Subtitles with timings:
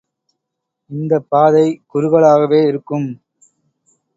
[0.89, 3.07] இந்தப் பாதை குறுகலாகவே இருக்கும்.